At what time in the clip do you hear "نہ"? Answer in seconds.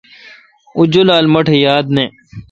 1.95-2.05